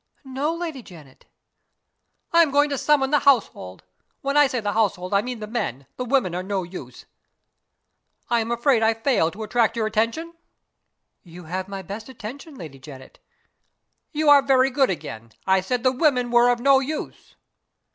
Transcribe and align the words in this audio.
"No, 0.25 0.51
Lady 0.55 0.81
Janet." 0.81 1.27
"I 2.33 2.41
am 2.41 2.49
going 2.49 2.71
to 2.71 2.77
summon 2.79 3.11
the 3.11 3.19
household. 3.19 3.83
When 4.21 4.35
I 4.35 4.47
say 4.47 4.59
the 4.59 4.73
household, 4.73 5.13
I 5.13 5.21
mean 5.21 5.37
the 5.39 5.45
men; 5.45 5.85
the 5.97 6.05
women 6.05 6.33
are 6.33 6.41
no 6.41 6.63
use. 6.63 7.05
I 8.27 8.39
am 8.39 8.49
afraid 8.49 8.81
I 8.81 8.95
fail 8.95 9.29
to 9.29 9.43
attract 9.43 9.77
your 9.77 9.85
attention?" 9.85 10.33
"You 11.21 11.43
have 11.43 11.67
my 11.67 11.83
best 11.83 12.09
attention, 12.09 12.55
Lady 12.55 12.79
Janet." 12.79 13.19
"You 14.11 14.27
are 14.27 14.41
very 14.41 14.71
good 14.71 14.89
again. 14.89 15.33
I 15.45 15.61
said 15.61 15.83
the 15.83 15.91
women 15.91 16.31
were 16.31 16.49
of 16.49 16.59
no 16.59 16.79
use." 16.79 17.35